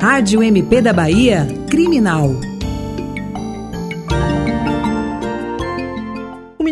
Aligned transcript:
Rádio 0.00 0.42
MP 0.42 0.80
da 0.80 0.94
Bahia, 0.94 1.46
Criminal. 1.68 2.49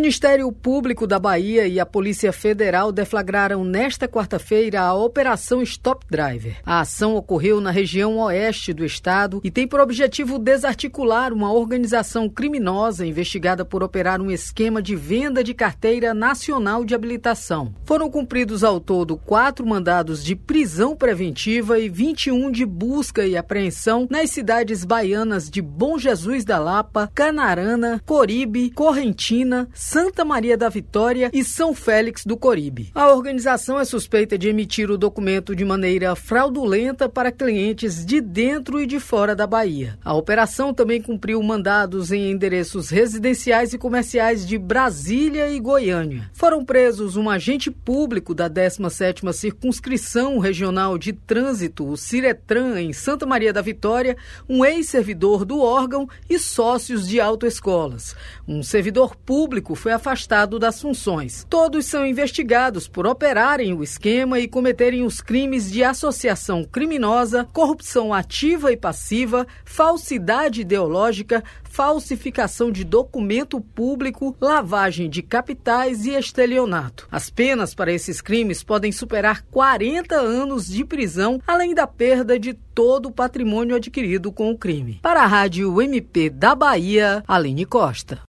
Ministério 0.08 0.50
Público 0.50 1.06
da 1.06 1.18
Bahia 1.18 1.66
e 1.66 1.78
a 1.78 1.84
Polícia 1.84 2.32
Federal 2.32 2.90
deflagraram 2.90 3.62
nesta 3.62 4.08
quarta-feira 4.08 4.80
a 4.80 4.94
Operação 4.94 5.60
Stop 5.60 6.06
Driver. 6.08 6.56
A 6.64 6.80
ação 6.80 7.14
ocorreu 7.14 7.60
na 7.60 7.70
região 7.70 8.16
oeste 8.16 8.72
do 8.72 8.86
estado 8.86 9.38
e 9.44 9.50
tem 9.50 9.68
por 9.68 9.80
objetivo 9.80 10.38
desarticular 10.38 11.30
uma 11.30 11.52
organização 11.52 12.26
criminosa 12.26 13.04
investigada 13.04 13.66
por 13.66 13.82
operar 13.82 14.18
um 14.18 14.30
esquema 14.30 14.80
de 14.80 14.96
venda 14.96 15.44
de 15.44 15.52
carteira 15.52 16.14
nacional 16.14 16.86
de 16.86 16.94
habilitação. 16.94 17.74
Foram 17.84 18.10
cumpridos 18.10 18.64
ao 18.64 18.80
todo 18.80 19.14
quatro 19.14 19.66
mandados 19.66 20.24
de 20.24 20.34
prisão 20.34 20.96
preventiva 20.96 21.78
e 21.78 21.90
21 21.90 22.50
de 22.50 22.64
busca 22.64 23.26
e 23.26 23.36
apreensão 23.36 24.08
nas 24.10 24.30
cidades 24.30 24.86
baianas 24.86 25.50
de 25.50 25.60
Bom 25.60 25.98
Jesus 25.98 26.46
da 26.46 26.58
Lapa, 26.58 27.10
Canarana, 27.14 28.02
Coribe, 28.06 28.70
Correntina, 28.70 29.68
Santa 29.98 30.24
Maria 30.24 30.56
da 30.56 30.68
Vitória 30.68 31.28
e 31.32 31.42
São 31.42 31.74
Félix 31.74 32.24
do 32.24 32.36
Coribe. 32.36 32.92
A 32.94 33.12
organização 33.12 33.80
é 33.80 33.84
suspeita 33.84 34.38
de 34.38 34.48
emitir 34.48 34.92
o 34.92 34.96
documento 34.96 35.56
de 35.56 35.64
maneira 35.64 36.14
fraudulenta 36.14 37.08
para 37.08 37.32
clientes 37.32 38.06
de 38.06 38.20
dentro 38.20 38.80
e 38.80 38.86
de 38.86 39.00
fora 39.00 39.34
da 39.34 39.44
Bahia. 39.44 39.98
A 40.04 40.14
operação 40.14 40.72
também 40.72 41.02
cumpriu 41.02 41.42
mandados 41.42 42.12
em 42.12 42.30
endereços 42.30 42.90
residenciais 42.90 43.72
e 43.72 43.78
comerciais 43.78 44.46
de 44.46 44.56
Brasília 44.56 45.50
e 45.50 45.58
Goiânia. 45.58 46.30
Foram 46.32 46.64
presos 46.64 47.16
um 47.16 47.28
agente 47.28 47.68
público 47.68 48.36
da 48.36 48.48
17ª 48.48 49.32
Circunscrição 49.32 50.38
Regional 50.38 50.96
de 50.96 51.12
Trânsito, 51.12 51.84
o 51.84 51.96
Ciretran, 51.96 52.80
em 52.80 52.92
Santa 52.92 53.26
Maria 53.26 53.52
da 53.52 53.62
Vitória, 53.62 54.16
um 54.48 54.64
ex-servidor 54.64 55.44
do 55.44 55.60
órgão 55.60 56.08
e 56.30 56.38
sócios 56.38 57.08
de 57.08 57.20
autoescolas. 57.20 58.14
Um 58.46 58.62
servidor 58.62 59.16
público 59.16 59.74
foi 59.74 59.87
foi 59.88 59.94
afastado 59.94 60.58
das 60.58 60.82
funções. 60.82 61.46
Todos 61.48 61.86
são 61.86 62.06
investigados 62.06 62.86
por 62.86 63.06
operarem 63.06 63.72
o 63.72 63.82
esquema 63.82 64.38
e 64.38 64.46
cometerem 64.46 65.02
os 65.02 65.22
crimes 65.22 65.72
de 65.72 65.82
associação 65.82 66.62
criminosa, 66.62 67.48
corrupção 67.54 68.12
ativa 68.12 68.70
e 68.70 68.76
passiva, 68.76 69.46
falsidade 69.64 70.60
ideológica, 70.60 71.42
falsificação 71.64 72.70
de 72.70 72.84
documento 72.84 73.62
público, 73.62 74.36
lavagem 74.38 75.08
de 75.08 75.22
capitais 75.22 76.04
e 76.04 76.10
estelionato. 76.10 77.08
As 77.10 77.30
penas 77.30 77.74
para 77.74 77.90
esses 77.90 78.20
crimes 78.20 78.62
podem 78.62 78.92
superar 78.92 79.40
40 79.50 80.16
anos 80.16 80.66
de 80.66 80.84
prisão, 80.84 81.40
além 81.46 81.74
da 81.74 81.86
perda 81.86 82.38
de 82.38 82.52
todo 82.52 83.06
o 83.06 83.12
patrimônio 83.12 83.74
adquirido 83.74 84.30
com 84.30 84.50
o 84.50 84.58
crime. 84.58 84.98
Para 85.00 85.22
a 85.22 85.26
Rádio 85.26 85.80
MP 85.80 86.28
da 86.28 86.54
Bahia, 86.54 87.24
Aline 87.26 87.64
Costa. 87.64 88.27